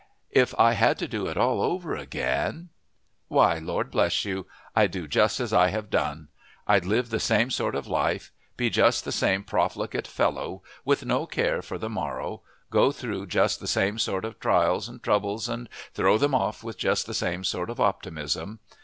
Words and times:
If 0.31 0.55
I 0.57 0.73
had 0.73 0.97
to 0.97 1.07
do 1.07 1.27
it 1.27 1.37
all 1.37 1.61
over 1.61 1.95
again 1.95 2.69
Why, 3.27 3.59
Lord 3.59 3.91
bless 3.91 4.25
you, 4.25 4.47
I'd 4.75 4.89
do 4.89 5.07
just 5.07 5.39
as 5.39 5.53
I 5.53 5.67
have 5.67 5.91
done! 5.91 6.29
I'd 6.65 6.85
live 6.87 7.11
the 7.11 7.19
same 7.19 7.51
sort 7.51 7.75
of 7.75 7.85
life, 7.85 8.31
be 8.57 8.71
just 8.71 9.05
the 9.05 9.11
same 9.11 9.43
profligate 9.43 10.07
fellow 10.07 10.63
with 10.83 11.05
no 11.05 11.27
care 11.27 11.61
for 11.61 11.77
the 11.77 11.87
morrow, 11.87 12.41
go 12.71 12.91
through 12.91 13.27
just 13.27 13.59
the 13.59 13.67
same 13.67 13.99
sort 13.99 14.25
of 14.25 14.39
trials 14.39 14.89
and 14.89 15.03
troubles 15.03 15.47
and 15.47 15.69
throw 15.93 16.17
them 16.17 16.33
off 16.33 16.63
with 16.63 16.79
just 16.79 17.05
the 17.05 17.13
same 17.13 17.43
sort 17.43 17.69
of 17.69 17.79
optimism. 17.79 18.59